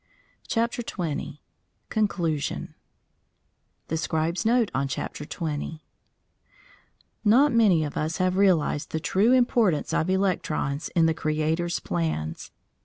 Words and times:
CHAPTER 0.47 0.81
XX 0.81 1.37
CONCLUSION 1.89 2.73
THE 3.87 3.97
SCRIBE'S 3.97 4.47
NOTE 4.47 4.71
ON 4.73 4.87
CHAPTER 4.87 5.25
TWENTY 5.25 5.83
Not 7.23 7.53
many 7.53 7.83
of 7.83 7.95
us 7.95 8.17
have 8.17 8.35
realised 8.35 8.89
the 8.93 8.99
true 8.99 9.31
importance 9.31 9.93
of 9.93 10.09
electrons 10.09 10.89
in 10.95 11.05
the 11.05 11.13
Creator's 11.13 11.79
plans. 11.79 12.49